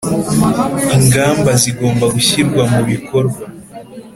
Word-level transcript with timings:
ingamba 0.95 1.51
zigomba 1.61 2.05
gushyirwa 2.15 2.61
mu 2.73 2.81
bikorwa 2.89 3.43